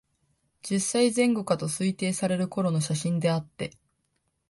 [0.63, 3.77] 十歳前後かと推定される頃の写真であって、